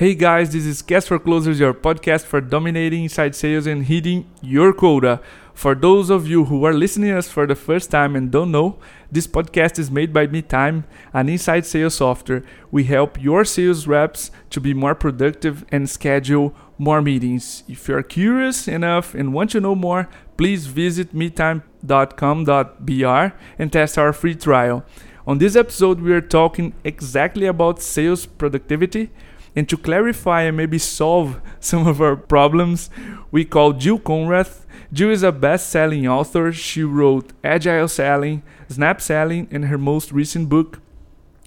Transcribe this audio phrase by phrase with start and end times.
[0.00, 4.30] Hey guys, this is Cast for Closers, your podcast for dominating inside sales and hitting
[4.40, 5.20] your quota.
[5.52, 8.78] For those of you who are listening us for the first time and don't know,
[9.12, 12.42] this podcast is made by Meetime, an inside sales software.
[12.70, 17.62] We help your sales reps to be more productive and schedule more meetings.
[17.68, 20.08] If you're curious enough and want to know more,
[20.38, 24.82] please visit meetime.com.br and test our free trial.
[25.26, 29.10] On this episode, we are talking exactly about sales productivity
[29.56, 32.90] and to clarify and maybe solve some of our problems,
[33.30, 34.64] we call Jill Konrath.
[34.92, 36.52] Jill is a best selling author.
[36.52, 40.80] She wrote Agile Selling, Snap Selling, and her most recent book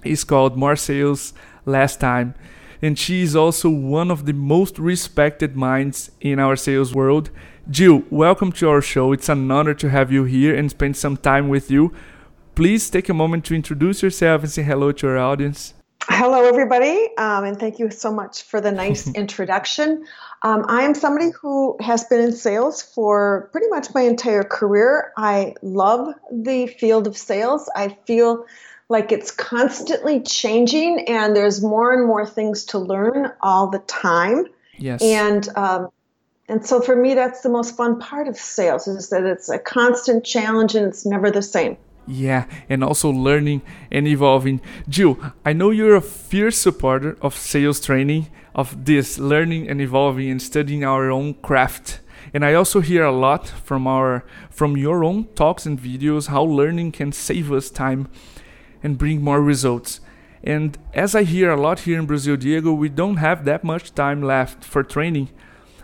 [0.04, 1.34] is called More Sales
[1.66, 2.36] Less Time.
[2.82, 7.30] And she is also one of the most respected minds in our sales world.
[7.70, 9.14] Jill, welcome to our show.
[9.14, 11.94] It's an honor to have you here and spend some time with you.
[12.56, 15.74] Please take a moment to introduce yourself and say hello to our audience.
[16.10, 20.06] Hello, everybody, um, and thank you so much for the nice introduction.
[20.42, 25.14] Um, I am somebody who has been in sales for pretty much my entire career.
[25.16, 27.70] I love the field of sales.
[27.74, 28.46] I feel
[28.90, 34.46] like it's constantly changing, and there's more and more things to learn all the time.
[34.78, 35.02] Yes.
[35.02, 35.90] And um,
[36.50, 39.58] and so for me, that's the most fun part of sales is that it's a
[39.58, 41.78] constant challenge and it's never the same.
[42.06, 44.60] Yeah, and also learning and evolving.
[44.90, 50.30] Jill, I know you're a fierce supporter of sales training, of this learning and evolving
[50.30, 52.02] and studying our own craft.
[52.34, 56.44] And I also hear a lot from our from your own talks and videos how
[56.44, 58.10] learning can save us time
[58.82, 60.02] and bring more results.
[60.44, 63.96] And as I hear a lot here in Brazil, Diego, we don't have that much
[63.96, 65.30] time left for training.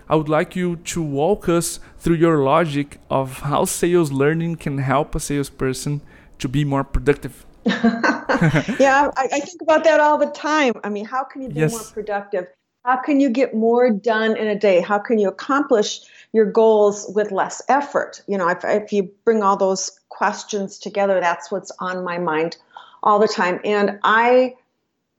[0.10, 4.80] I would like you to walk us through your logic of how sales learning can
[4.80, 6.02] help a salesperson
[6.40, 7.46] to be more productive.
[7.66, 10.74] yeah, I, I, think about that all the time.
[10.84, 11.72] I mean, how can you be yes.
[11.72, 12.48] more productive?
[12.86, 14.82] How can you get more done in a day?
[14.82, 16.00] How can you accomplish
[16.34, 18.24] your goals with less effort?
[18.28, 22.58] You know, if, if you bring all those questions together, that's what's on my mind
[23.04, 23.60] all the time.
[23.64, 24.56] And I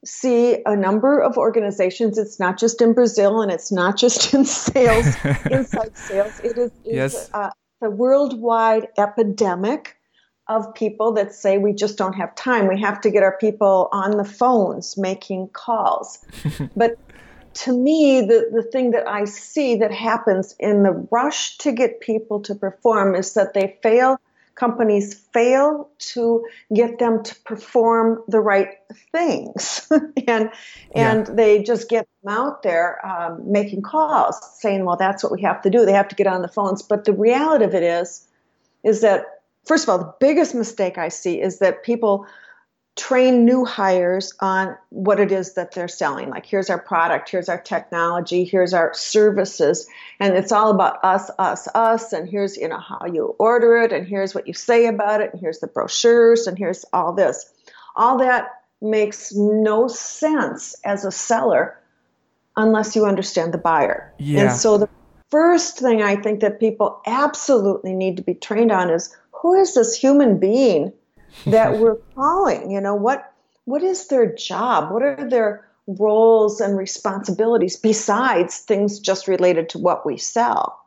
[0.04, 2.18] see a number of organizations.
[2.18, 5.06] It's not just in Brazil and it's not just in sales,
[5.50, 6.40] inside sales.
[6.40, 7.30] It is yes.
[7.34, 7.52] a,
[7.82, 9.96] a worldwide epidemic
[10.48, 12.66] of people that say we just don't have time.
[12.66, 16.18] We have to get our people on the phones making calls.
[16.76, 16.98] but
[17.52, 22.00] to me, the, the thing that I see that happens in the rush to get
[22.00, 24.20] people to perform is that they fail
[24.60, 26.44] companies fail to
[26.74, 28.68] get them to perform the right
[29.10, 29.90] things.
[29.90, 30.50] And
[30.94, 31.34] and yeah.
[31.34, 35.62] they just get them out there um, making calls saying well that's what we have
[35.62, 35.86] to do.
[35.86, 36.82] They have to get on the phones.
[36.82, 38.28] But the reality of it is
[38.84, 39.24] is that
[39.64, 42.26] first of all the biggest mistake i see is that people
[43.00, 46.28] train new hires on what it is that they're selling.
[46.28, 49.88] Like, here's our product, here's our technology, here's our services,
[50.20, 53.90] and it's all about us, us, us, and here's you know how you order it,
[53.92, 57.50] and here's what you say about it, and here's the brochures, and here's all this.
[57.96, 58.50] All that
[58.82, 61.78] makes no sense as a seller
[62.56, 64.12] unless you understand the buyer.
[64.18, 64.42] Yeah.
[64.42, 64.90] And so the
[65.30, 69.74] first thing I think that people absolutely need to be trained on is who is
[69.74, 70.92] this human being
[71.46, 72.70] that we're calling.
[72.70, 73.32] You know, what
[73.64, 74.92] what is their job?
[74.92, 80.78] What are their roles and responsibilities besides things just related to what we sell?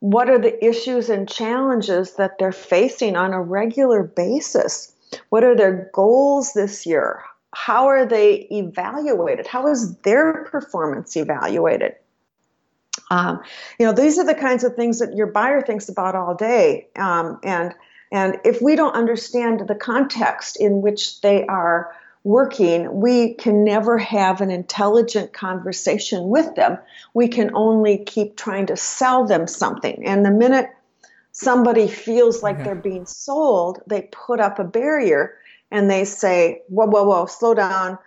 [0.00, 4.92] What are the issues and challenges that they're facing on a regular basis?
[5.30, 7.22] What are their goals this year?
[7.54, 9.46] How are they evaluated?
[9.46, 11.94] How is their performance evaluated?
[13.10, 13.40] Um,
[13.78, 16.88] you know, these are the kinds of things that your buyer thinks about all day.
[16.96, 17.74] Um, and
[18.10, 23.98] and if we don't understand the context in which they are working, we can never
[23.98, 26.78] have an intelligent conversation with them.
[27.14, 30.04] We can only keep trying to sell them something.
[30.06, 30.70] And the minute
[31.32, 35.36] somebody feels like they're being sold, they put up a barrier
[35.70, 37.98] and they say, whoa, whoa, whoa, slow down.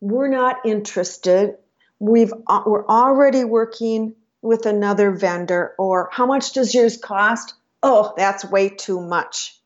[0.00, 1.56] We're not interested.
[1.98, 7.54] We've, uh, we're already working with another vendor, or how much does yours cost?
[7.82, 9.58] Oh, that's way too much.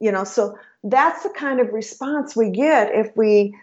[0.00, 3.56] You know, so that's the kind of response we get if we,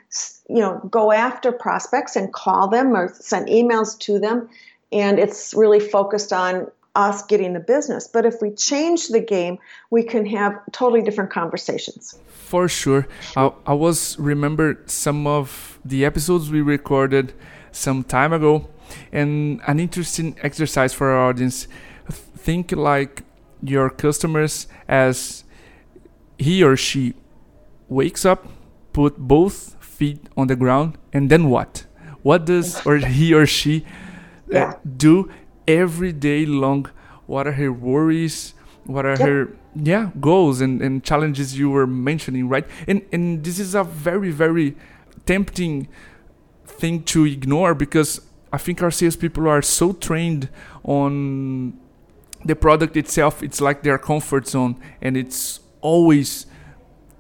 [0.50, 4.50] you know, go after prospects and call them or send emails to them.
[4.92, 8.08] And it's really focused on us getting the business.
[8.08, 9.60] But if we change the game,
[9.90, 12.18] we can have totally different conversations.
[12.28, 13.08] For sure.
[13.38, 17.34] I, I was remember some of the episodes we recorded
[17.72, 18.68] some time ago
[19.12, 21.68] and an interesting exercise for our audience.
[22.10, 23.24] Think like
[23.64, 25.44] your customers as
[26.38, 27.14] he or she
[27.88, 28.48] wakes up,
[28.94, 31.86] put both feet on the ground, and then what?
[32.24, 33.86] what does or he or she
[34.54, 35.30] uh, do
[35.68, 36.90] every day long
[37.26, 38.54] what are her worries
[38.86, 39.20] what are yep.
[39.20, 43.84] her yeah goals and, and challenges you were mentioning right and and this is a
[43.84, 44.76] very very
[45.26, 45.88] tempting
[46.66, 48.22] thing to ignore because
[48.52, 50.50] i think our salespeople are so trained
[50.84, 51.74] on
[52.46, 56.46] the product itself it's like their comfort zone and it's always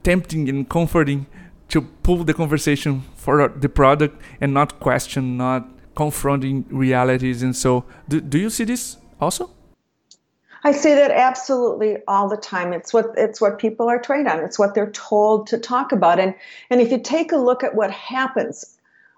[0.03, 1.25] tempting and comforting
[1.69, 7.85] to pull the conversation for the product and not question not confronting realities and so
[8.07, 9.49] do, do you see this also
[10.63, 12.71] I see that absolutely all the time.
[12.71, 14.39] It's what it's what people are trained on.
[14.41, 16.19] It's what they're told to talk about.
[16.19, 16.35] And
[16.69, 18.77] and if you take a look at what happens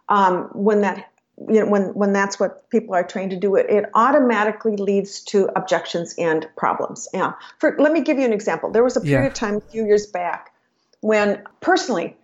[0.09, 3.65] um, when that you know when when that's what people are trained to do, it
[3.69, 7.07] it automatically leads to objections and problems.
[7.13, 7.33] Yeah.
[7.59, 8.71] For let me give you an example.
[8.71, 9.27] There was a period yeah.
[9.27, 10.53] of time a few years back
[11.01, 12.15] when personally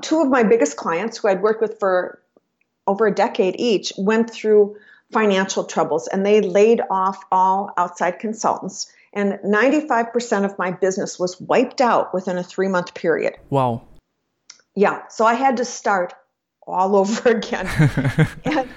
[0.00, 2.20] two of my biggest clients who I'd worked with for
[2.86, 4.76] over a decade each went through
[5.12, 8.92] financial troubles and they laid off all outside consultants.
[9.12, 13.34] And 95% of my business was wiped out within a three month period.
[13.50, 13.82] Wow.
[14.76, 15.06] Yeah.
[15.08, 16.14] So I had to start
[16.70, 17.66] all over again.
[18.44, 18.68] and,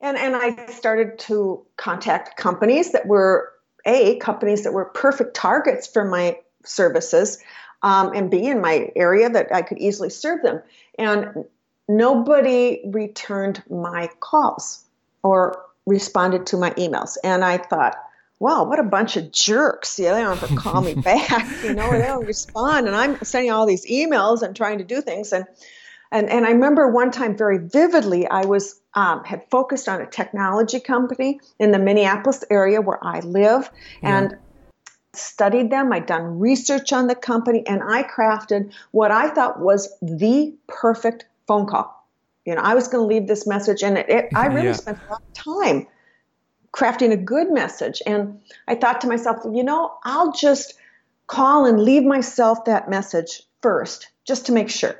[0.00, 3.50] and, and I started to contact companies that were
[3.86, 7.38] A, companies that were perfect targets for my services,
[7.82, 10.62] um, and B, in my area that I could easily serve them.
[10.98, 11.44] And
[11.88, 14.84] nobody returned my calls
[15.22, 17.16] or responded to my emails.
[17.24, 17.96] And I thought,
[18.38, 19.98] wow, what a bunch of jerks.
[19.98, 22.86] Yeah, they don't ever call me back, you know, they don't respond.
[22.86, 25.32] And I'm sending all these emails and trying to do things.
[25.32, 25.44] And
[26.12, 30.06] and, and I remember one time very vividly, I was um, had focused on a
[30.06, 33.70] technology company in the Minneapolis area where I live,
[34.02, 34.18] yeah.
[34.18, 34.36] and
[35.14, 35.92] studied them.
[35.92, 41.26] I'd done research on the company, and I crafted what I thought was the perfect
[41.46, 42.02] phone call
[42.44, 44.72] you know, I was going to leave this message, and it, it, I really yeah.
[44.72, 45.86] spent a lot of time
[46.72, 48.02] crafting a good message.
[48.06, 50.74] And I thought to myself, you know, I'll just
[51.26, 54.96] call and leave myself that message first, just to make sure.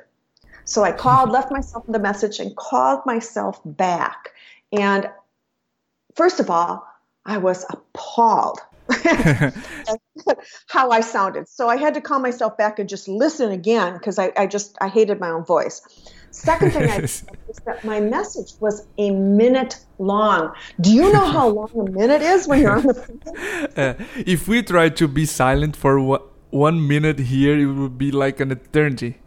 [0.65, 4.31] So I called, left myself the message, and called myself back.
[4.71, 5.09] And
[6.15, 6.87] first of all,
[7.25, 8.59] I was appalled
[10.67, 11.47] how I sounded.
[11.47, 14.77] So I had to call myself back and just listen again because I, I just
[14.81, 15.81] I hated my own voice.
[16.31, 17.23] Second thing I is
[17.65, 20.53] that my message was a minute long.
[20.81, 23.21] Do you know how long a minute is when you're on the phone?
[23.77, 23.93] Uh,
[24.25, 25.99] if we try to be silent for
[26.49, 29.19] one minute here, it would be like an eternity.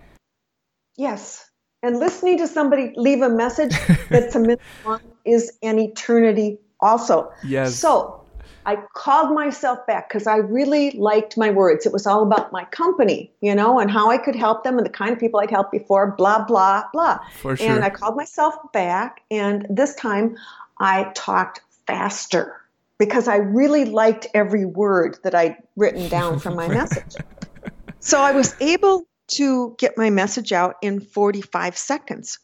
[0.96, 1.50] Yes.
[1.82, 3.74] And listening to somebody leave a message
[4.10, 7.30] that's a minute long is an eternity also.
[7.44, 7.76] Yes.
[7.76, 8.22] So
[8.66, 11.86] I called myself back because I really liked my words.
[11.86, 14.84] It was all about my company, you know, and how I could help them and
[14.84, 17.20] the kind of people I'd helped before, blah, blah, blah.
[17.34, 17.70] For sure.
[17.70, 20.36] And I called myself back, and this time
[20.78, 22.60] I talked faster
[22.98, 27.14] because I really liked every word that I'd written down from my message.
[28.00, 32.38] So I was able to get my message out in 45 seconds.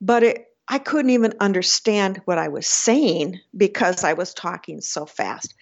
[0.00, 5.06] But it I couldn't even understand what I was saying because I was talking so
[5.06, 5.54] fast.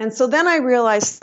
[0.00, 1.22] And so then I realized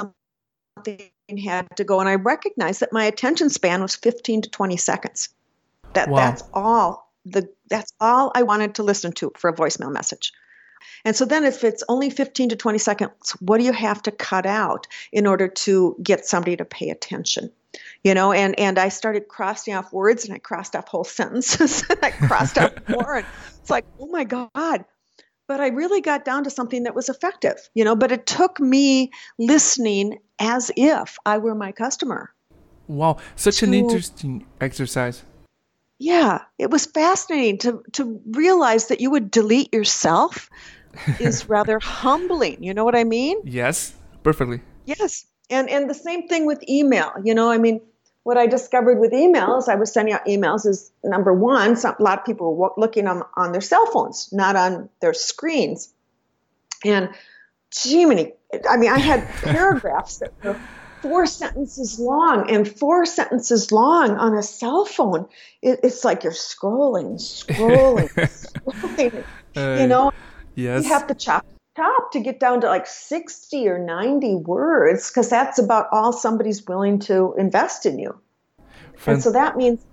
[0.77, 4.77] something had to go, and I recognized that my attention span was 15 to 20
[4.77, 5.29] seconds.
[5.93, 6.17] That wow.
[6.17, 10.31] that's all the that's all I wanted to listen to for a voicemail message.
[11.05, 14.11] And so then if it's only 15 to 20 seconds, what do you have to
[14.11, 17.51] cut out in order to get somebody to pay attention?
[18.03, 21.83] You know and and i started crossing off words and i crossed off whole sentences
[21.89, 23.17] and i crossed off more.
[23.17, 23.25] And
[23.59, 24.85] it's like oh my god.
[25.47, 28.59] But i really got down to something that was effective you know but it took
[28.59, 32.33] me listening as if i were my customer.
[32.87, 33.17] Wow.
[33.35, 35.23] Such to, an interesting exercise.
[35.97, 36.41] Yeah.
[36.57, 40.49] It was fascinating to to realize that you would delete yourself
[41.19, 42.63] is rather humbling.
[42.63, 43.39] You know what i mean?
[43.45, 43.93] Yes.
[44.23, 44.61] Perfectly.
[44.85, 45.25] Yes.
[45.49, 47.11] And and the same thing with email.
[47.23, 47.81] You know i mean
[48.23, 52.03] what I discovered with emails, I was sending out emails is number one, some, a
[52.03, 55.91] lot of people were looking on, on their cell phones, not on their screens.
[56.85, 57.09] And
[57.71, 58.33] gee, many,
[58.69, 60.59] I mean, I had paragraphs that were
[61.01, 65.27] four sentences long, and four sentences long on a cell phone,
[65.63, 69.23] it, it's like you're scrolling, scrolling, scrolling.
[69.55, 70.11] Uh, you know,
[70.53, 70.83] yes.
[70.83, 71.45] you have to chop
[71.81, 76.65] top to get down to like 60 or 90 words because that's about all somebody's
[76.65, 78.19] willing to invest in you.
[79.07, 79.83] And so that means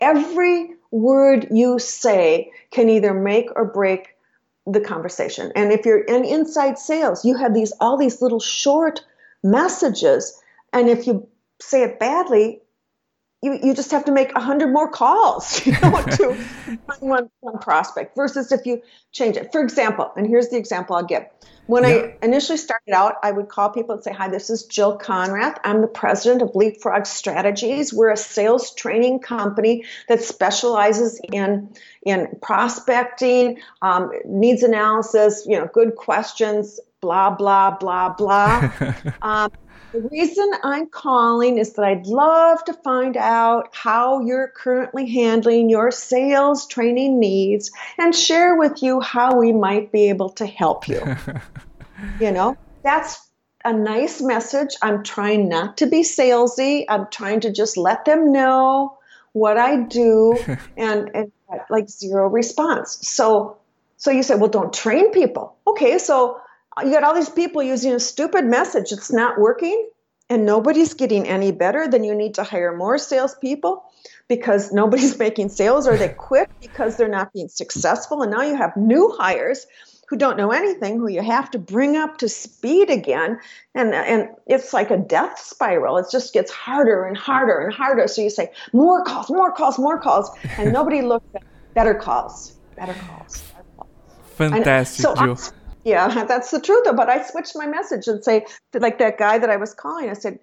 [0.00, 4.08] every word you say can either make or break
[4.66, 5.50] the conversation.
[5.56, 9.04] And if you're in inside sales, you have these all these little short
[9.42, 10.40] messages
[10.72, 11.28] and if you
[11.60, 12.60] say it badly,
[13.42, 16.36] you, you just have to make 100 more calls you know, to
[17.00, 18.80] one, one prospect versus if you
[19.10, 19.52] change it.
[19.52, 21.24] For example, and here's the example I'll give.
[21.66, 21.88] When yeah.
[21.90, 25.58] I initially started out, I would call people and say, Hi, this is Jill Konrath.
[25.64, 27.92] I'm the president of Leapfrog Strategies.
[27.92, 31.70] We're a sales training company that specializes in,
[32.04, 38.72] in prospecting, um, needs analysis, you know, good questions, blah, blah, blah, blah.
[39.22, 39.52] um,
[39.92, 45.68] the reason I'm calling is that I'd love to find out how you're currently handling
[45.68, 50.88] your sales training needs and share with you how we might be able to help
[50.88, 51.00] you.
[52.20, 53.28] you know, that's
[53.64, 54.74] a nice message.
[54.82, 56.84] I'm trying not to be salesy.
[56.88, 58.98] I'm trying to just let them know
[59.32, 60.36] what I do
[60.76, 61.32] and, and
[61.68, 62.98] like zero response.
[63.06, 63.58] So
[64.02, 65.54] so you say, well, don't train people.
[65.64, 66.40] Okay, so
[66.80, 69.88] you got all these people using a stupid message It's not working
[70.30, 73.84] and nobody's getting any better, then you need to hire more salespeople
[74.28, 78.22] because nobody's making sales or they quit because they're not being successful.
[78.22, 79.66] And now you have new hires
[80.08, 83.40] who don't know anything, who you have to bring up to speed again.
[83.74, 85.98] And, and it's like a death spiral.
[85.98, 88.06] It just gets harder and harder and harder.
[88.08, 90.30] So you say, more calls, more calls, more calls.
[90.56, 91.42] And nobody looks at
[91.74, 93.40] better calls, better calls.
[93.52, 93.88] Better calls.
[94.36, 95.38] Fantastic, so Jill.
[95.84, 96.84] Yeah, that's the truth.
[96.84, 96.92] though.
[96.92, 100.14] But I switched my message and say, like that guy that I was calling, I
[100.14, 100.38] said,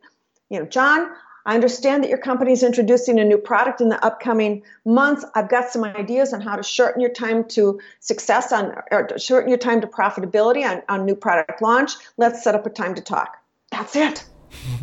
[0.49, 1.09] you know, John,
[1.45, 5.25] I understand that your company is introducing a new product in the upcoming months.
[5.35, 9.49] I've got some ideas on how to shorten your time to success on, or shorten
[9.49, 11.93] your time to profitability on, on new product launch.
[12.17, 13.37] Let's set up a time to talk.
[13.71, 14.25] That's it.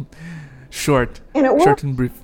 [0.71, 1.21] Short.
[1.35, 1.65] And it worked.
[1.65, 2.23] Short and brief.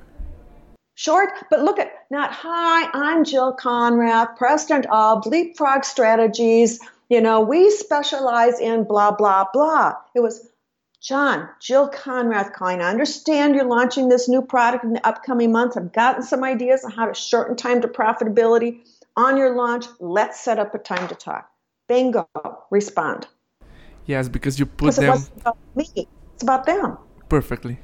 [0.94, 6.78] Short, but look at not hi, I'm Jill Konrath, president of Leapfrog Strategies
[7.12, 9.96] you know, we specialize in blah, blah, blah.
[10.14, 10.48] It was
[11.02, 12.80] John, Jill Konrath calling.
[12.80, 15.76] I understand you're launching this new product in the upcoming months.
[15.76, 18.78] I've gotten some ideas on how to shorten time to profitability
[19.14, 19.84] on your launch.
[20.00, 21.50] Let's set up a time to talk.
[21.86, 22.26] Bingo.
[22.70, 23.26] Respond.
[24.06, 25.12] Yes, because you put them.
[25.12, 25.84] It about me.
[26.32, 26.96] It's about them.
[27.28, 27.78] Perfectly.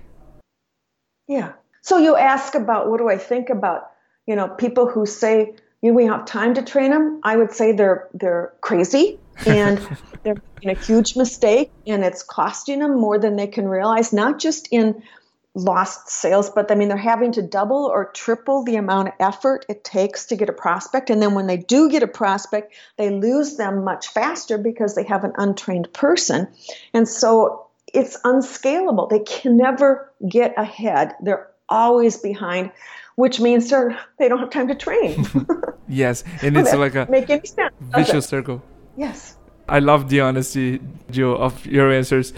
[1.26, 1.52] Yeah.
[1.82, 3.90] So you ask about what do I think about,
[4.26, 8.08] you know, people who say, we have time to train them, I would say they're
[8.14, 9.78] they're crazy and
[10.22, 14.38] they're making a huge mistake and it's costing them more than they can realize, not
[14.38, 15.02] just in
[15.54, 19.66] lost sales, but I mean they're having to double or triple the amount of effort
[19.68, 21.10] it takes to get a prospect.
[21.10, 25.04] And then when they do get a prospect, they lose them much faster because they
[25.04, 26.48] have an untrained person.
[26.92, 29.06] And so it's unscalable.
[29.06, 31.14] They can never get ahead.
[31.22, 32.72] They're always behind
[33.18, 33.68] which means
[34.18, 35.26] they don't have time to train.
[35.88, 38.62] yes, and it's like a make any sense, vicious circle.
[38.96, 39.36] Yes.
[39.68, 42.32] I love the honesty, Jill, of your answers.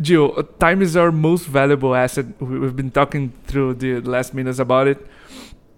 [0.00, 2.26] Jill, time is our most valuable asset.
[2.40, 5.06] We've been talking through the last minutes about it.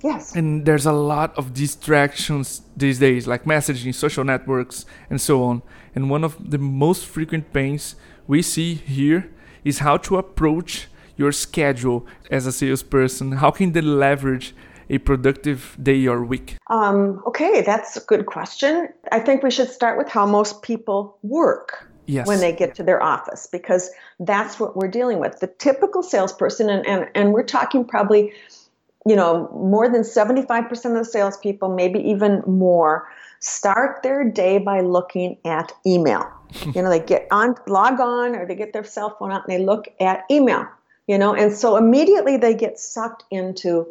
[0.05, 0.37] Yes.
[0.37, 5.63] And there's a lot of distractions these days, like messaging, social networks, and so on.
[5.97, 7.97] And one of the most frequent pains
[8.29, 9.31] we see here
[9.65, 10.87] is how to approach
[11.19, 13.33] your schedule as a salesperson?
[13.33, 14.55] How can they leverage
[14.89, 16.57] a productive day or week?
[16.69, 18.89] Um, okay, that's a good question.
[19.13, 21.85] I think we should start with how most people work.
[22.11, 22.27] Yes.
[22.27, 25.41] when they get to their office because that's what we're dealing with.
[25.41, 28.33] The typical salesperson, and, and, and we're talking probably,
[29.05, 33.07] you know, more than 75% of the salespeople, maybe even more,
[33.41, 36.27] start their day by looking at email.
[36.75, 39.53] you know, they get on, log on, or they get their cell phone out and
[39.53, 40.67] they look at email
[41.09, 41.35] you know?
[41.35, 43.89] And so immediately they get sucked into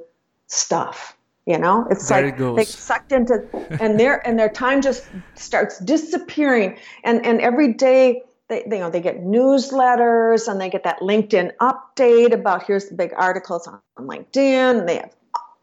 [0.47, 1.88] stuff you know?
[1.89, 3.47] It's there like it they sucked into
[3.81, 6.77] and their and their time just starts disappearing.
[7.05, 11.00] And and every day they, they, you know they get newsletters and they get that
[11.00, 14.79] linkedin update about here's the big articles on linkedin.
[14.79, 15.15] And they have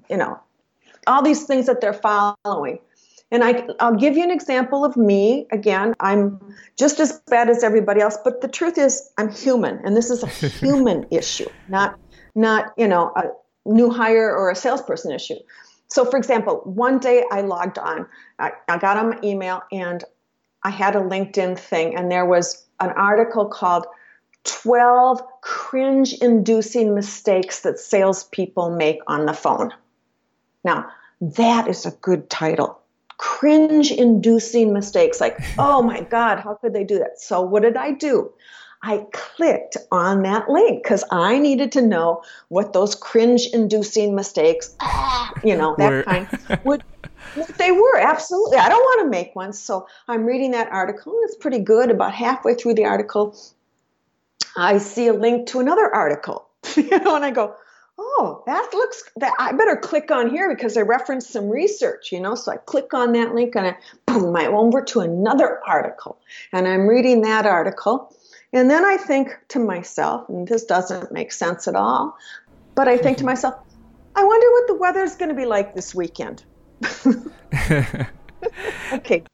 [0.08, 0.40] you know
[1.06, 2.78] all these things that they're following
[3.30, 5.46] and I, I'll give you an example of me.
[5.50, 6.40] Again, I'm
[6.76, 10.22] just as bad as everybody else, but the truth is, I'm human, and this is
[10.22, 11.98] a human issue, not
[12.34, 13.24] not you know a
[13.64, 15.36] new hire or a salesperson issue.
[15.88, 18.06] So, for example, one day I logged on,
[18.38, 20.02] I, I got on my email, and
[20.62, 23.86] I had a LinkedIn thing, and there was an article called
[24.44, 29.72] 12 cringe inducing mistakes that salespeople make on the phone.
[30.64, 30.86] Now,
[31.20, 32.80] that is a good title
[33.18, 37.20] cringe inducing mistakes like, oh my God, how could they do that?
[37.20, 38.32] So, what did I do?
[38.82, 44.76] I clicked on that link because I needed to know what those cringe inducing mistakes,
[45.42, 46.02] you know, that were.
[46.02, 46.28] kind
[46.64, 46.82] would.
[47.58, 48.58] They were absolutely.
[48.58, 49.54] I don't want to make one.
[49.54, 51.12] So I'm reading that article.
[51.14, 51.90] and It's pretty good.
[51.90, 53.34] About halfway through the article,
[54.56, 57.56] I see a link to another article, you know, and I go,
[57.98, 62.20] oh, that looks that I better click on here because I referenced some research, you
[62.20, 62.34] know.
[62.34, 66.18] So I click on that link and I boom, I'm over to another article,
[66.52, 68.14] and I'm reading that article,
[68.52, 72.16] and then I think to myself, and this doesn't make sense at all,
[72.74, 73.30] but I think to mm-hmm.
[73.30, 73.54] myself,
[74.16, 76.44] I wonder what the weather's going to be like this weekend.
[78.92, 79.24] okay,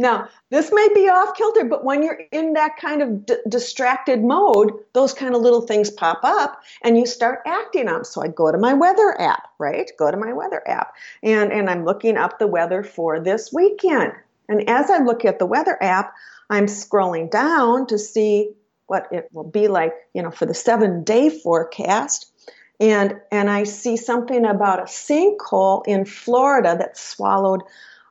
[0.00, 4.22] now, this may be off kilter, but when you're in that kind of d- distracted
[4.22, 8.06] mode, those kind of little things pop up and you start acting on.
[8.06, 9.90] So I go to my weather app, right?
[9.98, 14.14] Go to my weather app and, and I'm looking up the weather for this weekend.
[14.48, 16.14] And as I look at the weather app,
[16.48, 18.54] I'm scrolling down to see
[18.86, 22.32] what it will be like, you know, for the seven day forecast.
[22.80, 27.60] And, and I see something about a sinkhole in Florida that swallowed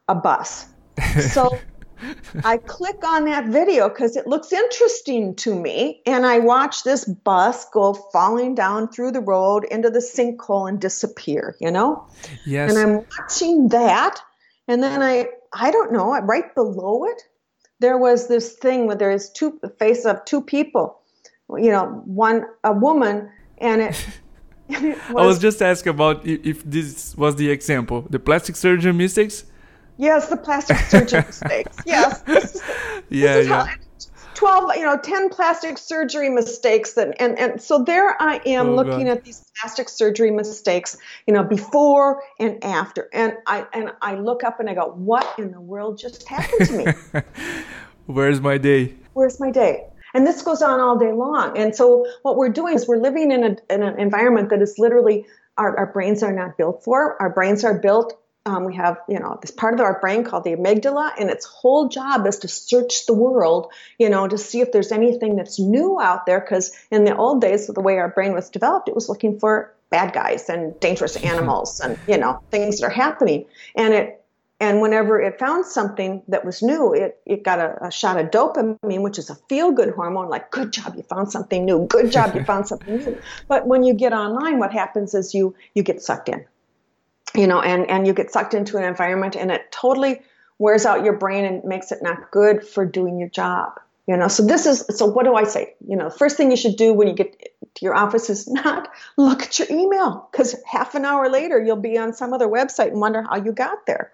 [0.08, 0.68] a bus.
[1.32, 1.60] So
[2.44, 6.02] I click on that video because it looks interesting to me.
[6.06, 10.80] And I watch this bus go falling down through the road into the sinkhole and
[10.80, 12.08] disappear, you know?
[12.46, 12.72] Yes.
[12.72, 14.20] And I'm watching that.
[14.68, 17.22] And then I, I don't know, right below it,
[17.80, 21.00] there was this thing where there is two, the face of two people,
[21.50, 24.06] you know, one, a woman, and it,
[24.70, 29.46] was, I was just asking about if this was the example, the plastic surgeon mistakes
[30.00, 31.78] Yes, the plastic surgery mistakes.
[31.86, 32.22] Yes.
[32.22, 32.62] This is,
[33.10, 33.66] yeah, this is yeah.
[33.66, 33.74] How,
[34.36, 38.76] 12 you know 10 plastic surgery mistakes and and, and so there i am Oh,
[38.76, 39.18] looking God.
[39.18, 40.96] at these plastic surgery mistakes
[41.28, 45.28] you know before and after and i and i look up and i go what
[45.38, 47.22] in the world just happened to me
[48.06, 48.96] Where's my day?
[49.14, 52.76] where's my day and this goes on all day long and so what we're doing
[52.76, 55.26] is we're living in, a, in an environment that is literally
[55.58, 58.18] our, our brains are not built for our brains are built
[58.50, 61.46] um, we have you know this part of our brain called the amygdala and its
[61.46, 65.60] whole job is to search the world you know to see if there's anything that's
[65.60, 68.96] new out there because in the old days the way our brain was developed it
[68.96, 73.46] was looking for bad guys and dangerous animals and you know things that are happening
[73.76, 74.16] and it
[74.62, 78.30] and whenever it found something that was new, it, it got a, a shot of
[78.30, 81.88] dopamine, which is a feel good hormone, like, good job, you found something new.
[81.88, 83.22] Good job, you found something new.
[83.48, 86.46] But when you get online, what happens is you, you get sucked in,
[87.36, 90.22] you know, and, and you get sucked into an environment and it totally
[90.58, 93.80] wears out your brain and makes it not good for doing your job.
[94.08, 95.76] You know, so this is, so what do I say?
[95.88, 97.40] You know, the first thing you should do when you get
[97.76, 101.76] to your office is not look at your email because half an hour later you'll
[101.76, 104.12] be on some other website and wonder how you got there.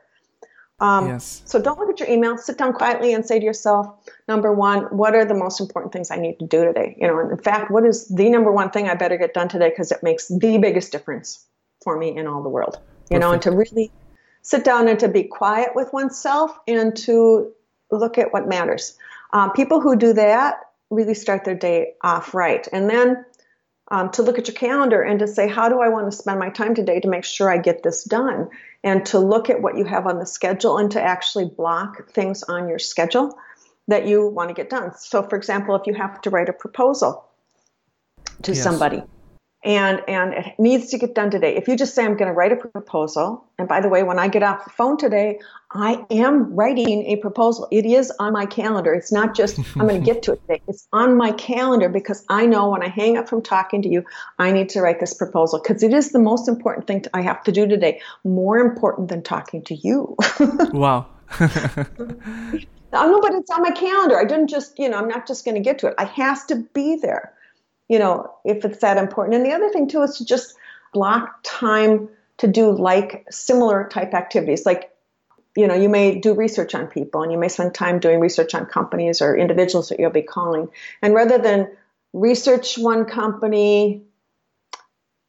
[0.81, 1.41] Um, Yes.
[1.45, 2.37] So don't look at your email.
[2.37, 3.87] Sit down quietly and say to yourself,
[4.27, 6.97] number one, what are the most important things I need to do today?
[6.99, 9.47] You know, and in fact, what is the number one thing I better get done
[9.47, 11.45] today because it makes the biggest difference
[11.85, 12.79] for me in all the world.
[13.09, 13.91] You know, and to really
[14.41, 17.51] sit down and to be quiet with oneself and to
[17.91, 18.97] look at what matters.
[19.33, 20.55] Um, people who do that
[20.89, 23.25] really start their day off right, and then
[23.91, 26.39] um, to look at your calendar and to say, how do I want to spend
[26.39, 28.49] my time today to make sure I get this done?
[28.83, 32.43] And to look at what you have on the schedule and to actually block things
[32.43, 33.37] on your schedule
[33.87, 34.93] that you want to get done.
[34.97, 37.25] So, for example, if you have to write a proposal
[38.43, 38.63] to Yes.
[38.63, 39.03] somebody
[39.65, 41.55] and and it needs to get done today.
[41.55, 44.19] If you just say I'm going to write a proposal, and by the way, when
[44.19, 45.39] I get off the phone today,
[45.71, 47.67] I am writing a proposal.
[47.71, 48.93] It is on my calendar.
[48.93, 50.61] It's not just I'm going to get to it today.
[50.67, 54.05] It's on my calendar because I know when I hang up from talking to you,
[54.37, 57.43] I need to write this proposal because it is the most important thing I have
[57.45, 58.01] to do today.
[58.23, 60.15] More important than talking to you.
[60.71, 61.07] Wow.
[62.95, 64.17] Oh, I know, but it's on my calendar.
[64.17, 65.95] I didn't just, you know, I'm not just going to get to it.
[65.97, 67.33] I has to be there,
[67.87, 69.35] you know, if it's that important.
[69.35, 70.55] And the other thing too is to just
[70.93, 74.65] block time to do like similar type activities.
[74.65, 74.91] Like,
[75.55, 78.53] you know, you may do research on people and you may spend time doing research
[78.55, 80.69] on companies or individuals that you'll be calling.
[81.01, 81.69] And rather than
[82.13, 84.03] research one company,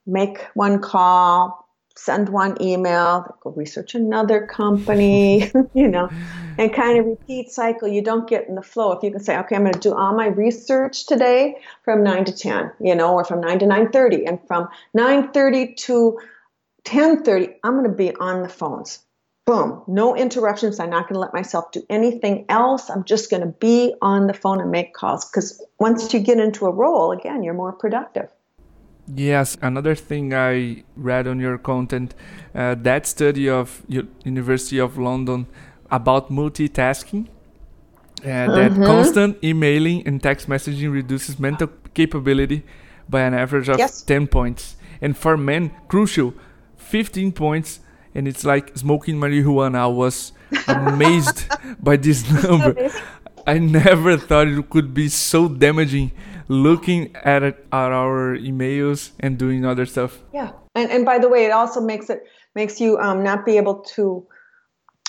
[0.06, 1.65] make one call,
[1.96, 6.08] send one email, go research another company, you know,
[6.58, 7.88] and kind of repeat cycle.
[7.88, 8.92] You don't get in the flow.
[8.92, 12.26] If you can say, okay, I'm going to do all my research today from 9
[12.26, 14.28] to 10, you know, or from 9 to 9.30.
[14.28, 16.18] And from 9.30 to
[16.84, 19.00] 10.30, I'm going to be on the phones.
[19.46, 19.82] Boom.
[19.86, 20.80] No interruptions.
[20.80, 22.90] I'm not going to let myself do anything else.
[22.90, 25.24] I'm just going to be on the phone and make calls.
[25.24, 28.28] Because once you get into a role, again, you're more productive.
[29.14, 32.14] Yes, another thing I read on your content,
[32.54, 35.46] uh, that study of U- University of London
[35.90, 37.26] about multitasking,
[38.24, 38.84] uh, that Mhm.
[38.84, 42.64] constant emailing and text messaging reduces mental capability
[43.08, 44.02] by an average of Yes.
[44.02, 44.74] 10 points.
[45.00, 46.34] And for men, crucial,
[46.76, 47.80] 15 points.
[48.14, 49.76] And it's like smoking marijuana.
[49.76, 50.32] I was
[50.66, 51.46] amazed
[51.80, 52.74] by this number.
[53.46, 56.10] I never thought it could be so damaging
[56.48, 60.18] looking at it, at our emails and doing other stuff.
[60.32, 62.22] Yeah, and and by the way, it also makes it
[62.54, 64.26] makes you um, not be able to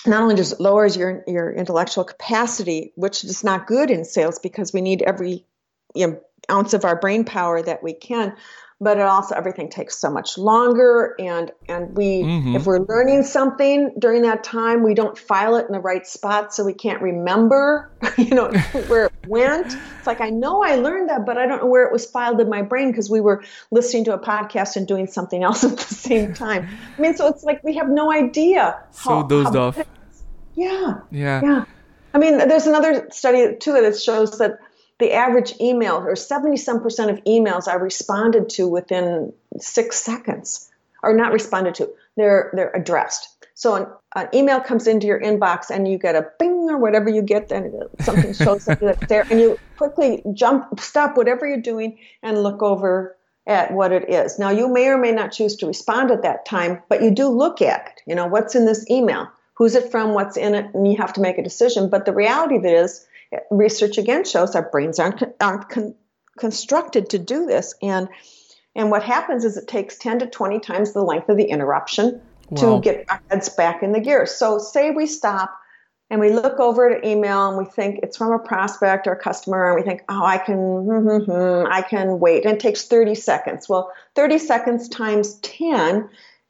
[0.06, 4.72] not only just lowers your your intellectual capacity, which is not good in sales because
[4.72, 5.44] we need every
[5.94, 6.20] you know,
[6.50, 8.36] ounce of our brain power that we can,
[8.80, 12.56] but it also everything takes so much longer and and we mm-hmm.
[12.56, 16.54] if we're learning something during that time we don't file it in the right spot
[16.54, 18.50] so we can't remember you know
[18.86, 19.66] where it went.
[19.98, 22.40] It's like i know i learned that but i don't know where it was filed
[22.40, 25.76] in my brain because we were listening to a podcast and doing something else at
[25.76, 26.68] the same time.
[26.96, 29.78] I mean so it's like we have no idea how, so dozed how off
[30.54, 31.00] yeah.
[31.10, 31.40] Yeah.
[31.42, 31.64] Yeah.
[32.14, 34.58] I mean there's another study too that shows that
[34.98, 40.70] the average email or 70 some percent of emails are responded to within six seconds
[41.02, 41.88] or not responded to.
[42.16, 43.28] They're they're addressed.
[43.54, 47.08] So an, an, email comes into your inbox and you get a bing or whatever
[47.08, 51.98] you get then something shows up there and you quickly jump stop whatever you're doing
[52.22, 54.38] and look over at what it is.
[54.38, 57.28] Now you may or may not choose to respond at that time but you do
[57.28, 58.02] look at it.
[58.06, 59.28] You know what's in this email?
[59.54, 60.14] Who's it from?
[60.14, 60.72] What's in it?
[60.72, 61.90] And you have to make a decision.
[61.90, 63.04] But the reality of it is
[63.50, 65.94] research again shows our brains aren't, aren't con-
[66.38, 67.74] constructed to do this.
[67.82, 68.08] And,
[68.74, 72.20] and what happens is it takes 10 to 20 times the length of the interruption
[72.50, 72.78] wow.
[72.78, 74.26] to get our heads back in the gear.
[74.26, 75.58] So, say we stop
[76.10, 79.12] and we look over at an email and we think it's from a prospect or
[79.12, 82.44] a customer and we think, oh, I can, I can wait.
[82.44, 83.68] And it takes 30 seconds.
[83.68, 86.08] Well, 30 seconds times 10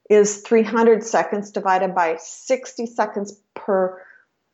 [0.09, 4.01] is 300 seconds divided by 60 seconds per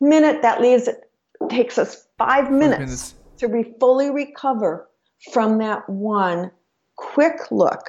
[0.00, 0.42] minute.
[0.42, 1.08] That leaves it
[1.48, 4.88] takes us five minutes, minutes to be fully recover
[5.32, 6.50] from that one
[6.96, 7.88] quick look,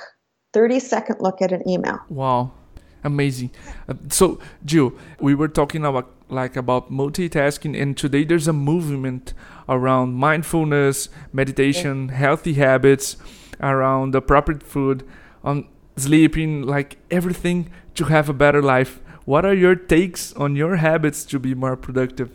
[0.53, 1.99] 30 second look at an email.
[2.09, 2.51] Wow.
[3.03, 3.51] Amazing.
[3.87, 9.33] Uh, so, Jill, we were talking about like about multitasking and today there's a movement
[9.69, 13.17] around mindfulness, meditation, healthy habits,
[13.61, 15.07] around the proper food,
[15.43, 19.01] on sleeping, like everything to have a better life.
[19.25, 22.31] What are your takes on your habits to be more productive?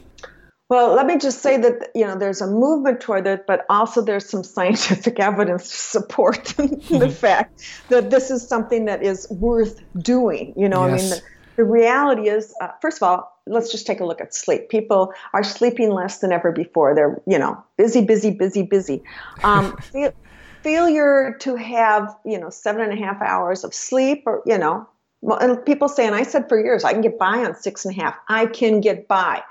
[0.70, 4.00] Well, let me just say that you know there's a movement toward it, but also
[4.00, 7.10] there's some scientific evidence to support the mm-hmm.
[7.10, 10.54] fact that this is something that is worth doing.
[10.56, 10.92] You know, yes.
[10.92, 11.22] I mean, the,
[11.56, 14.68] the reality is, uh, first of all, let's just take a look at sleep.
[14.68, 16.94] People are sleeping less than ever before.
[16.94, 19.02] They're you know busy, busy, busy, busy.
[19.42, 19.76] Um,
[20.62, 24.88] failure to have you know seven and a half hours of sleep, or you know,
[25.20, 27.98] and people say, and I said for years, I can get by on six and
[27.98, 28.14] a half.
[28.28, 29.42] I can get by.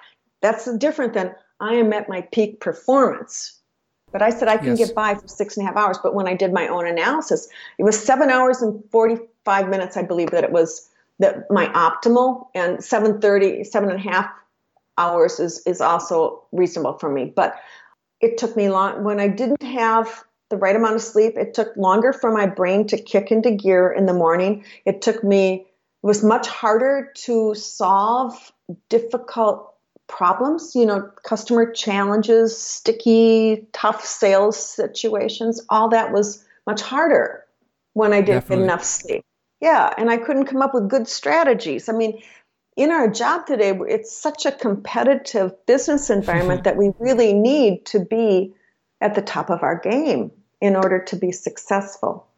[0.42, 3.60] That's different than I am at my peak performance.
[4.12, 4.88] But I said I can yes.
[4.88, 6.00] get by for six and a half hours.
[6.02, 7.48] But when I did my own analysis,
[7.78, 12.48] it was seven hours and 45 minutes, I believe that it was that my optimal
[12.56, 14.32] and 7.30, seven and a half
[14.98, 17.32] hours is, is also reasonable for me.
[17.36, 17.56] But
[18.22, 21.38] it took me long when I didn't have the right amount of sleep.
[21.38, 24.64] It took longer for my brain to kick into gear in the morning.
[24.86, 25.68] It took me,
[26.04, 28.52] it was much harder to solve
[28.88, 29.74] difficult
[30.10, 37.46] problems, you know, customer challenges, sticky, tough sales situations, all that was much harder
[37.94, 39.24] when I didn't get enough sleep.
[39.62, 41.90] Yeah, and I couldn't come up with good strategies.
[41.90, 42.22] I mean,
[42.76, 48.00] in our job today, it's such a competitive business environment that we really need to
[48.00, 48.54] be
[49.02, 52.29] at the top of our game in order to be successful.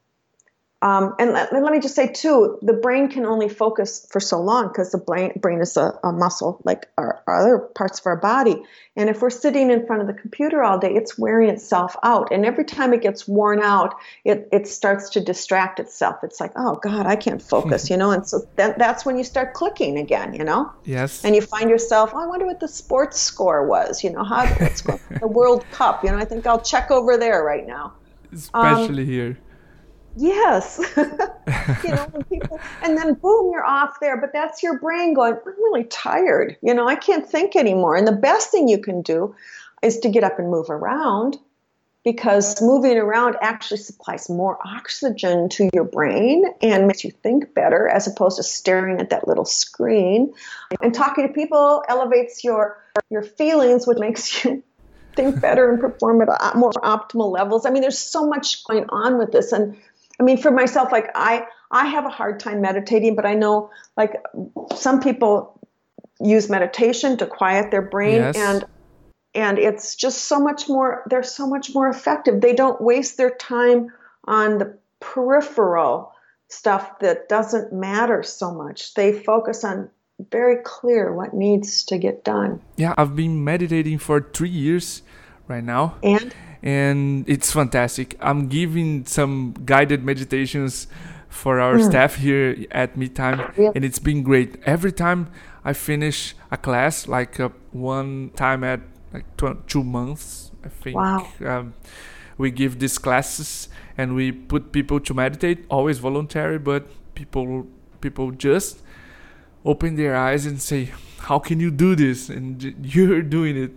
[0.84, 4.41] Um, and let, let, me just say too, the brain can only focus for so
[4.41, 8.08] long because the brain, brain is a, a muscle like our, our, other parts of
[8.08, 8.63] our body.
[8.96, 12.32] And if we're sitting in front of the computer all day, it's wearing itself out.
[12.32, 13.94] And every time it gets worn out,
[14.26, 16.24] it, it starts to distract itself.
[16.24, 18.10] It's like, oh God, I can't focus, you know?
[18.10, 20.72] And so that, that's when you start clicking again, you know?
[20.84, 21.24] Yes.
[21.24, 24.46] And you find yourself, oh, I wonder what the sports score was, you know, how
[24.56, 27.94] the World Cup, you know, I think I'll check over there right now.
[28.34, 29.38] Especially um, here
[30.15, 30.80] Yes.
[30.97, 34.19] you know, people, and then boom, you're off there.
[34.19, 36.58] But that's your brain going, I'm really tired.
[36.62, 37.95] You know, I can't think anymore.
[37.95, 39.36] And the best thing you can do
[39.82, 41.38] is to get up and move around
[42.04, 47.88] because moving around actually supplies more oxygen to your brain and makes you think better
[47.88, 50.34] as opposed to staring at that little screen.
[50.82, 54.63] And talking to people elevates your your feelings, which makes you
[55.15, 57.65] think better and perform at more optimal levels.
[57.65, 59.78] I mean, there's so much going on with this, and
[60.19, 63.71] I mean, for myself, like I, I have a hard time meditating, but I know
[63.97, 64.15] like
[64.76, 65.60] some people
[66.19, 68.38] use meditation to quiet their brain yes.
[68.38, 68.65] and
[69.34, 72.41] and it's just so much more they're so much more effective.
[72.41, 73.91] They don't waste their time
[74.26, 76.13] on the peripheral
[76.50, 78.93] stuff that doesn't matter so much.
[78.93, 79.89] They focus on
[80.30, 82.62] very clear what needs to get done.
[82.78, 85.02] Yeah i've been meditating for three years
[85.47, 85.95] right now.
[86.04, 88.15] And and it's fantastic.
[88.21, 90.88] I'm giving some guided meditations
[91.30, 91.89] for our mm.
[91.89, 93.71] staff here at Meetime, yeah.
[93.74, 94.58] and it's been great.
[94.65, 95.30] Every time
[95.63, 98.82] I finish a class, like uh, one time at
[99.13, 100.97] like tw- two months, I think.
[100.97, 101.28] Wow.
[101.45, 101.74] Um,
[102.38, 107.67] we give these classes and we put people to meditate, always voluntary, but people
[108.02, 108.82] people just
[109.65, 113.71] open their eyes and say, "How can you do this?" And you're doing it,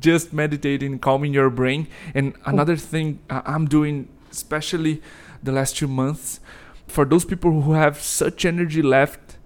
[0.00, 1.88] just meditating, calming your brain.
[2.14, 2.76] And another oh.
[2.76, 5.02] thing I'm doing, especially
[5.42, 6.40] the last two months,
[6.86, 9.38] for those people who have such energy left,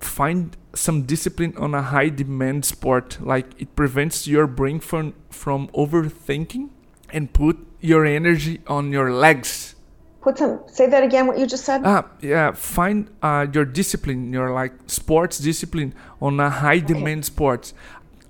[0.00, 3.18] find some discipline on a high demand sport.
[3.20, 6.70] Like it prevents your brain from from overthinking
[7.10, 9.65] and put your energy on your legs
[10.26, 14.32] put some say that again what you just said ah yeah find uh, your discipline
[14.32, 17.32] your like sports discipline on a high demand okay.
[17.32, 17.74] sports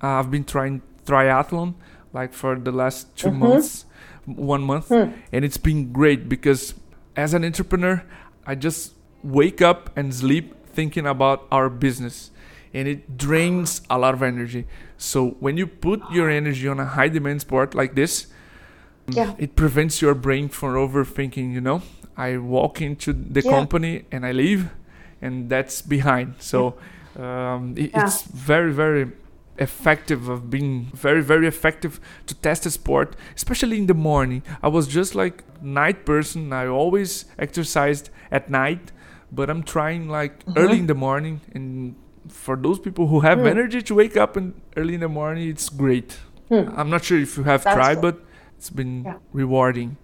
[0.03, 1.73] uh, i've been trying triathlon
[2.13, 3.39] like for the last 2 mm-hmm.
[3.39, 3.87] months
[4.27, 5.09] one month hmm.
[5.33, 6.75] and it's been great because
[7.17, 8.05] as an entrepreneur
[8.47, 12.31] i just wake up and sleep thinking about our business
[12.75, 14.67] and it drains a lot of energy
[14.99, 18.27] so when you put your energy on a high demand sport like this
[19.09, 19.35] yeah.
[19.39, 21.83] it prevents your brain from overthinking you know
[22.17, 23.51] i walk into the yeah.
[23.51, 24.71] company and i leave
[25.21, 26.75] and that's behind so
[27.17, 28.07] um, it, yeah.
[28.07, 29.11] it's very very
[29.59, 34.69] effective of being very very effective to test a sport especially in the morning i
[34.69, 38.93] was just like night person i always exercised at night
[39.33, 40.59] but i'm trying like mm-hmm.
[40.59, 41.95] early in the morning and
[42.29, 43.49] for those people who have mm.
[43.49, 46.19] energy to wake up and early in the morning it's great
[46.51, 46.73] mm.
[46.77, 48.19] i'm not sure if you have That's tried but
[48.57, 49.17] it's been yeah.
[49.33, 49.97] rewarding.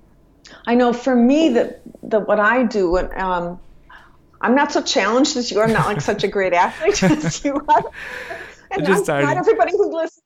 [0.67, 3.59] I know for me that that what I do, um,
[4.41, 5.65] I'm not so challenged as you are.
[5.65, 7.91] I'm not like such a great athlete as you are.
[8.71, 10.23] And just not, not everybody who listens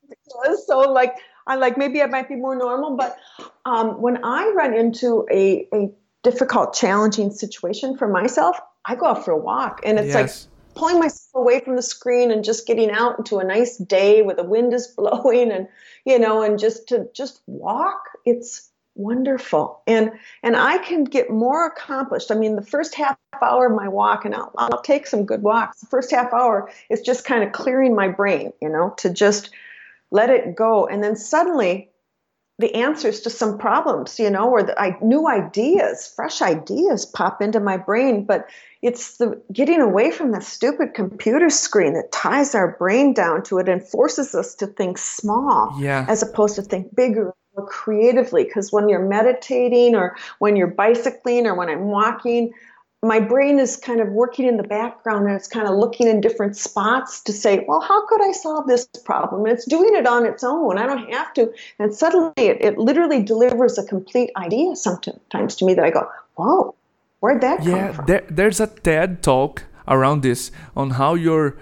[0.49, 0.67] is.
[0.67, 3.19] So like I like maybe I might be more normal, but
[3.65, 5.91] um, when I run into a, a
[6.23, 10.15] difficult, challenging situation for myself, I go out for a walk, and it's yes.
[10.15, 14.23] like pulling myself away from the screen and just getting out into a nice day
[14.23, 15.69] where the wind is blowing and
[16.05, 19.83] you know and just to just walk it's wonderful.
[19.87, 20.13] And
[20.43, 22.31] and i can get more accomplished.
[22.31, 25.43] I mean the first half hour of my walk and i'll, I'll take some good
[25.43, 25.81] walks.
[25.81, 29.51] The first half hour is just kind of clearing my brain you know to just
[30.11, 30.87] let it go.
[30.87, 31.91] And then suddenly
[32.59, 37.43] the answers to some problems you know or the I, new ideas fresh ideas pop
[37.43, 38.49] into my brain but
[38.83, 43.59] it's the getting away from the stupid computer screen that ties our brain down to
[43.59, 46.07] it and forces us to think small yeah.
[46.09, 51.47] as opposed to think bigger more creatively because when you're meditating or when you're bicycling
[51.47, 52.53] or when I'm walking,
[53.07, 56.21] my brain is kind of working in the background and it's kind of looking in
[56.21, 59.45] different spots to say, well, how could I solve this problem?
[59.45, 60.79] And it's doing it on its own.
[60.79, 61.53] I don't have to.
[61.79, 66.09] And suddenly it, it literally delivers a complete idea sometimes to me that I go,
[66.35, 66.75] whoa,
[67.21, 68.07] where'd that yeah, come from?
[68.07, 71.57] There, there's a TED talk around this on how your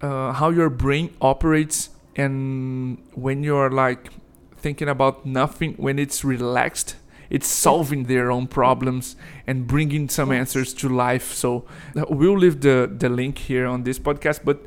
[0.00, 4.10] uh, how your brain operates and when you're like
[4.56, 6.96] thinking about nothing when it's relaxed
[7.32, 9.16] it's solving their own problems
[9.46, 11.32] and bringing some answers to life.
[11.32, 11.64] So
[11.94, 14.66] we'll leave the, the link here on this podcast but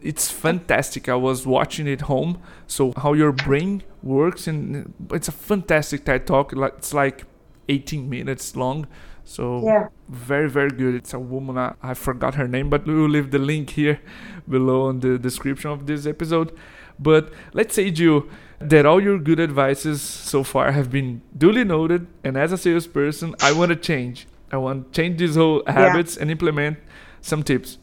[0.00, 1.10] it's fantastic.
[1.10, 2.40] I was watching it home.
[2.66, 6.54] So how your brain works and it's a fantastic ted talk.
[6.56, 7.24] It's like
[7.68, 8.86] 18 minutes long.
[9.24, 9.88] So yeah.
[10.08, 10.94] very very good.
[10.94, 11.58] It's a woman.
[11.58, 14.00] I, I forgot her name but we will leave the link here
[14.48, 16.56] below in the description of this episode
[16.98, 18.28] but let's say you
[18.58, 23.34] that all your good advices so far have been duly noted and as a salesperson
[23.40, 24.26] i want to change.
[24.52, 26.22] I want to change these whole habits yeah.
[26.22, 26.78] and implement
[27.20, 27.78] some tips.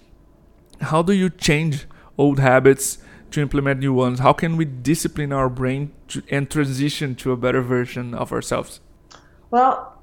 [0.79, 1.85] How do you change
[2.17, 2.99] old habits
[3.31, 4.19] to implement new ones?
[4.19, 8.79] How can we discipline our brain to, and transition to a better version of ourselves?
[9.51, 9.93] Well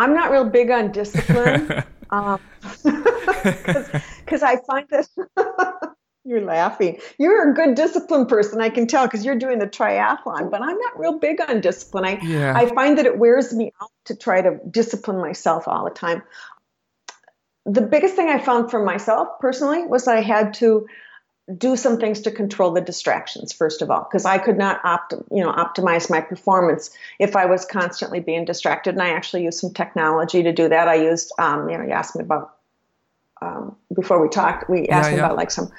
[0.00, 2.40] i'm not real big on discipline because um,
[4.42, 5.06] i find that
[6.24, 6.98] You're laughing.
[7.18, 10.50] You're a good discipline person, I can tell, because you're doing the triathlon.
[10.50, 12.04] But I'm not real big on discipline.
[12.04, 12.52] I yeah.
[12.54, 16.22] I find that it wears me out to try to discipline myself all the time.
[17.64, 20.86] The biggest thing I found for myself personally was that I had to
[21.56, 25.12] do some things to control the distractions first of all because i could not opt,
[25.32, 29.58] you know optimize my performance if i was constantly being distracted and i actually used
[29.58, 32.56] some technology to do that i used um, you know you asked me about
[33.42, 35.26] um, before we talked we asked yeah, me yeah.
[35.26, 35.72] about like some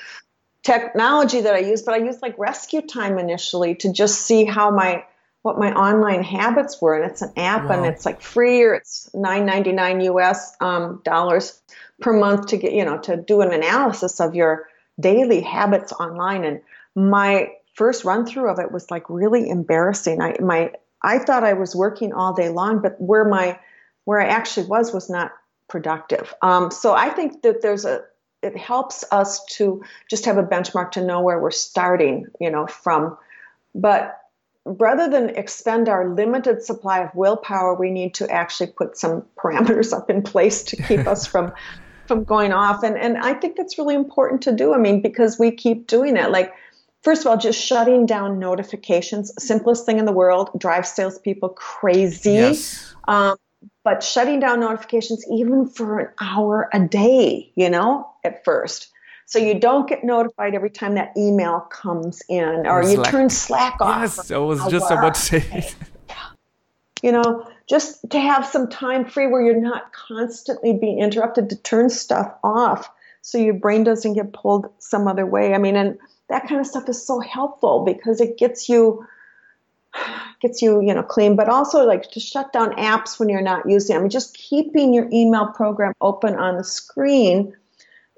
[0.63, 4.71] technology that I use, but I used like Rescue Time initially to just see how
[4.71, 5.06] my
[5.41, 7.71] what my online habits were, and it's an app, wow.
[7.71, 11.60] and it's like free or it's nine ninety nine US um, dollars
[12.00, 14.67] per month to get you know to do an analysis of your
[15.00, 16.43] daily habits online.
[16.43, 16.62] And
[16.95, 20.21] my first run through of it was like really embarrassing.
[20.21, 23.60] I my I thought I was working all day long, but where my
[24.06, 25.32] where I actually was was not
[25.67, 26.34] productive.
[26.41, 28.04] Um, so I think that there's a
[28.41, 32.67] it helps us to just have a benchmark to know where we're starting, you know,
[32.67, 33.17] from.
[33.75, 34.17] But
[34.65, 39.93] rather than expend our limited supply of willpower, we need to actually put some parameters
[39.93, 41.54] up in place to keep us from
[42.08, 42.84] from going off.
[42.84, 44.73] And and I think that's really important to do.
[44.73, 46.32] I mean, because we keep doing it.
[46.32, 46.54] Like,
[47.04, 52.34] first of all, just shutting down notifications, simplest thing in the world, drives salespeople crazy.
[52.34, 52.95] Yes.
[53.08, 53.38] Um,
[53.84, 58.89] but shutting down notifications even for an hour a day, you know, at first.
[59.26, 63.80] So you don't get notified every time that email comes in or you turn Slack
[63.80, 64.02] off.
[64.02, 65.71] Yes, I was just about to say.
[67.02, 71.56] you know, just to have some time free where you're not constantly being interrupted to
[71.56, 75.54] turn stuff off so your brain doesn't get pulled some other way.
[75.54, 75.97] I mean, and
[76.30, 79.06] that kind of stuff is so helpful because it gets you
[80.41, 83.69] gets you, you know, clean, but also like to shut down apps when you're not
[83.69, 84.10] using them.
[84.10, 87.54] Just keeping your email program open on the screen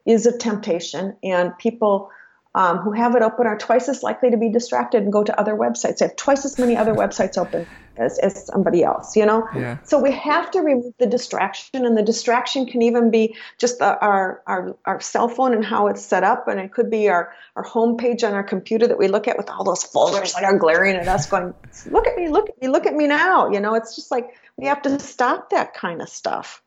[0.06, 2.10] is a temptation, and people
[2.56, 5.40] um, who have it open are twice as likely to be distracted and go to
[5.40, 5.98] other websites.
[5.98, 7.66] They have twice as many other websites open
[7.98, 9.48] as, as somebody else, you know?
[9.56, 9.78] Yeah.
[9.84, 14.00] So we have to remove the distraction, and the distraction can even be just the,
[14.00, 17.34] our, our, our cell phone and how it's set up, and it could be our,
[17.56, 20.44] our home page on our computer that we look at with all those folders that
[20.44, 21.54] are glaring at us going,
[21.90, 23.50] look at me, look at me, look at me now.
[23.50, 26.62] You know, it's just like we have to stop that kind of stuff.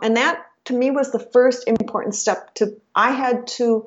[0.00, 3.86] And that to me was the first important step to I had to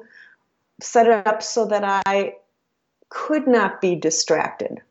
[0.82, 2.36] set it up so that I
[3.10, 4.82] could not be distracted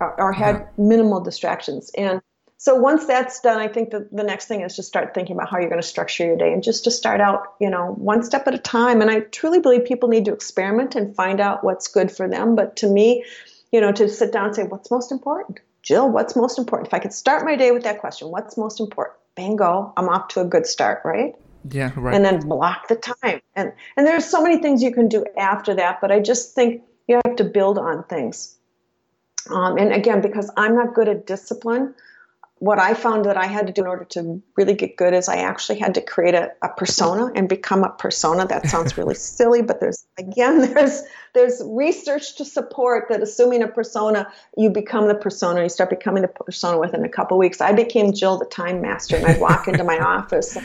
[0.00, 0.66] or, or had yeah.
[0.76, 1.90] minimal distractions.
[1.96, 2.20] And
[2.56, 5.50] so once that's done, I think that the next thing is to start thinking about
[5.50, 8.22] how you're going to structure your day and just to start out, you know, one
[8.22, 9.02] step at a time.
[9.02, 12.54] And I truly believe people need to experiment and find out what's good for them.
[12.54, 13.24] But to me,
[13.72, 15.60] you know, to sit down and say, what's most important?
[15.82, 16.88] Jill, what's most important?
[16.88, 19.18] If I could start my day with that question, what's most important?
[19.34, 21.34] Bingo, I'm off to a good start, right?
[21.70, 22.14] Yeah, right.
[22.14, 23.40] And then block the time.
[23.54, 26.82] And and there's so many things you can do after that, but I just think
[27.08, 28.56] you have to build on things.
[29.50, 31.94] Um, and again, because I'm not good at discipline,
[32.58, 35.28] what I found that I had to do in order to really get good is
[35.28, 38.46] I actually had to create a, a persona and become a persona.
[38.46, 41.02] That sounds really silly, but there's again there's
[41.34, 46.22] there's research to support that assuming a persona, you become the persona, you start becoming
[46.22, 47.60] the persona within a couple weeks.
[47.60, 50.56] I became Jill the time master and I'd walk into my office.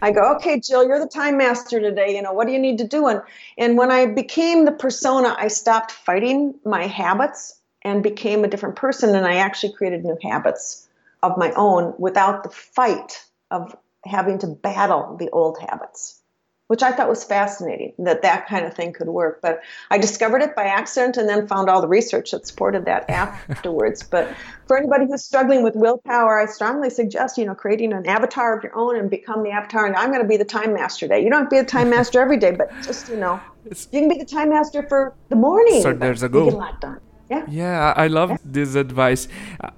[0.00, 2.14] I go, okay, Jill, you're the time master today.
[2.14, 3.08] You know, what do you need to do?
[3.08, 3.20] And,
[3.56, 8.76] and when I became the persona, I stopped fighting my habits and became a different
[8.76, 9.14] person.
[9.14, 10.88] And I actually created new habits
[11.22, 16.20] of my own without the fight of having to battle the old habits,
[16.68, 19.40] which I thought was fascinating that that kind of thing could work.
[19.42, 23.08] But I discovered it by accident and then found all the research that supported that
[23.10, 24.02] afterwards.
[24.02, 24.28] but
[24.66, 28.62] for anybody who's struggling with willpower, I strongly suggest, you know, creating an avatar of
[28.62, 29.86] your own and become the avatar.
[29.86, 31.24] And I'm going to be the time master today.
[31.24, 33.88] You don't have to be the time master every day, but just, you know, it's,
[33.90, 35.82] you can be the time master for the morning.
[35.82, 36.44] So there's a goal.
[36.44, 37.00] You get a lot done.
[37.30, 37.44] Yeah.
[37.48, 38.36] Yeah, I love yeah.
[38.44, 39.28] this advice.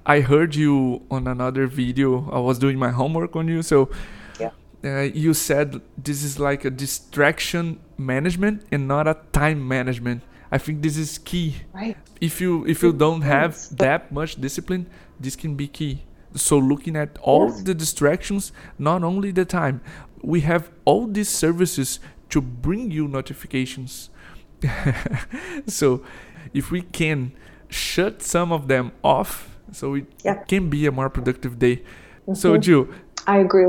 [0.05, 2.29] I heard you on another video.
[2.31, 3.89] I was doing my homework on you, so.
[4.83, 10.23] Uh, you said this is like a distraction management and not a time management.
[10.51, 11.55] I think this is key.
[11.71, 11.95] Right.
[12.19, 14.87] If you if you don't have that much discipline,
[15.19, 16.03] this can be key.
[16.33, 17.61] So looking at all yes.
[17.63, 19.81] the distractions, not only the time,
[20.21, 24.09] we have all these services to bring you notifications.
[25.67, 26.03] so
[26.53, 27.33] if we can
[27.69, 30.35] shut some of them off so it yeah.
[30.43, 31.77] can be a more productive day.
[31.77, 32.33] Mm-hmm.
[32.33, 32.87] So, Jill,
[33.27, 33.67] I agree.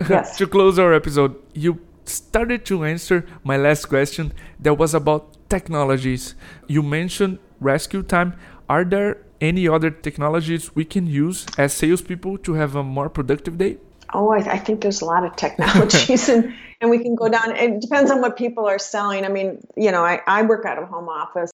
[0.08, 0.36] Yes.
[0.38, 6.34] to close our episode, you started to answer my last question that was about technologies.
[6.66, 8.34] You mentioned RescueTime.
[8.68, 13.58] Are there any other technologies we can use as salespeople to have a more productive
[13.58, 13.78] day?
[14.12, 17.54] Oh, I, I think there's a lot of technologies, and, and we can go down.
[17.56, 19.24] It depends on what people are selling.
[19.24, 21.50] I mean, you know, I, I work out of home office.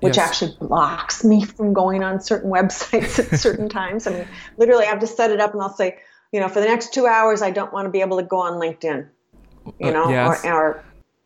[0.00, 0.28] Which yes.
[0.28, 4.06] actually blocks me from going on certain websites at certain times.
[4.06, 5.98] I mean, literally, I have to set it up and I'll say,
[6.32, 8.38] you know, for the next two hours, I don't want to be able to go
[8.38, 9.08] on LinkedIn,
[9.78, 10.44] you uh, know, uh, yes.
[10.44, 10.84] or, or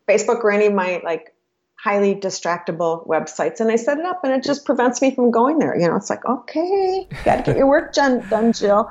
[0.09, 1.35] Facebook or any of my like
[1.75, 3.59] highly distractible websites.
[3.59, 5.77] And I set it up and it just prevents me from going there.
[5.79, 8.89] You know, it's like, okay, got to get your work done, done, Jill.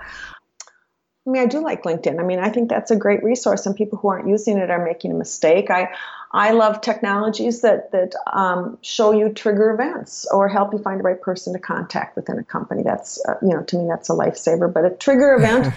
[1.26, 2.20] I mean, I do like LinkedIn.
[2.20, 4.84] I mean, I think that's a great resource, and people who aren't using it are
[4.84, 5.70] making a mistake.
[5.70, 5.90] I,
[6.34, 11.04] I love technologies that that um, show you trigger events or help you find the
[11.04, 12.84] right person to contact within a company.
[12.84, 14.72] That's uh, you know, to me, that's a lifesaver.
[14.72, 15.74] But a trigger event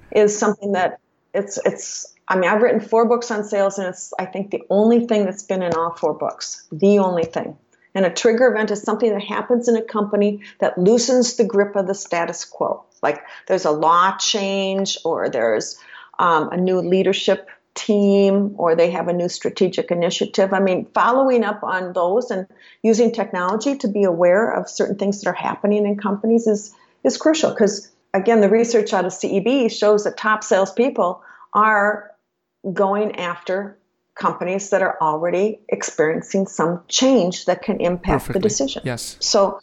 [0.12, 1.00] is something that
[1.34, 2.14] it's it's.
[2.30, 5.24] I mean, I've written four books on sales, and it's I think the only thing
[5.24, 7.56] that's been in all four books, the only thing.
[7.94, 11.74] And a trigger event is something that happens in a company that loosens the grip
[11.74, 12.84] of the status quo.
[13.02, 15.78] Like there's a law change, or there's
[16.18, 17.48] um, a new leadership
[17.78, 20.52] team, or they have a new strategic initiative.
[20.52, 22.46] I mean, following up on those and
[22.82, 26.74] using technology to be aware of certain things that are happening in companies is
[27.04, 31.22] is crucial because again, the research out of CEB shows that top salespeople
[31.54, 32.10] are
[32.72, 33.78] going after
[34.14, 38.32] companies that are already experiencing some change that can impact Perfectly.
[38.32, 38.82] the decision.
[38.84, 39.16] Yes.
[39.20, 39.60] So,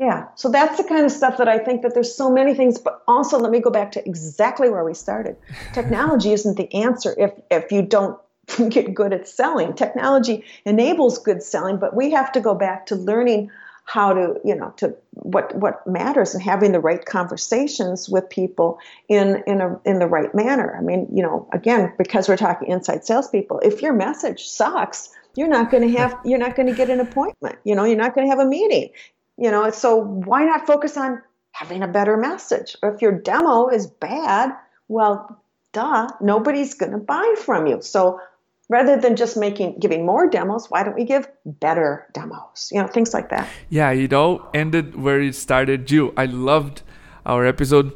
[0.00, 2.78] yeah, so that's the kind of stuff that I think that there's so many things,
[2.78, 5.36] but also let me go back to exactly where we started.
[5.72, 8.18] Technology isn't the answer if if you don't
[8.68, 9.74] get good at selling.
[9.74, 13.50] Technology enables good selling, but we have to go back to learning
[13.86, 18.78] how to you know to what what matters and having the right conversations with people
[19.08, 20.76] in in a in the right manner.
[20.78, 25.48] I mean, you know, again, because we're talking inside salespeople, if your message sucks, you're
[25.48, 27.58] not going to have you're not going to get an appointment.
[27.64, 28.90] You know, you're not going to have a meeting.
[29.38, 31.22] You know, so why not focus on
[31.52, 32.76] having a better message?
[32.82, 34.52] Or if your demo is bad,
[34.88, 35.40] well,
[35.72, 37.80] duh, nobody's going to buy from you.
[37.80, 38.20] So
[38.68, 42.68] rather than just making giving more demos why don't we give better demos?
[42.70, 43.48] You know things like that.
[43.70, 45.86] Yeah it all ended where it started.
[45.86, 46.82] Jill i loved
[47.24, 47.92] our episode.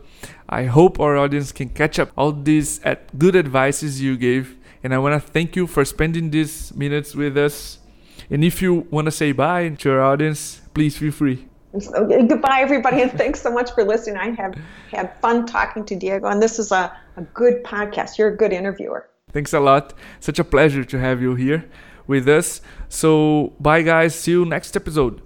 [0.48, 2.80] I hope our audience can catch up all these
[3.18, 4.56] good advices you gave.
[4.82, 7.78] And i want to thank you for spending these minutes with us.
[8.30, 11.46] And if you want to say bye to our audience please feel free
[11.78, 14.54] so, goodbye everybody and thanks so much for listening i have
[14.90, 18.52] had fun talking to diego and this is a, a good podcast you're a good
[18.52, 19.94] interviewer Thanks a lot.
[20.20, 21.64] Such a pleasure to have you here
[22.06, 22.60] with us.
[22.88, 24.14] So, bye, guys.
[24.14, 25.20] See you next episode.